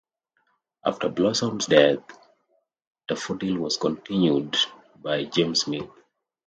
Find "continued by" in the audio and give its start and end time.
3.77-5.25